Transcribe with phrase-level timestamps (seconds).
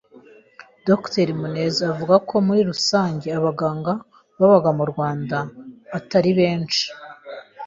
[0.87, 3.93] Dr Muneza avuga ko muri rusange abaganga
[4.39, 5.37] babaga mu Rwanda
[5.97, 6.85] atari benshi